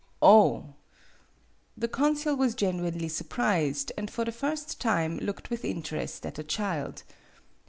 "Oh!" 0.23 0.73
The 1.77 1.87
consul 1.87 2.35
was 2.35 2.55
genuinely 2.55 3.07
sur 3.07 3.25
prised, 3.25 3.91
and 3.95 4.09
for 4.09 4.25
the 4.25 4.31
first 4.31 4.79
time 4.81 5.19
looked 5.19 5.51
with 5.51 5.63
interest 5.63 6.25
at 6.25 6.33
the 6.33 6.43
child. 6.43 7.03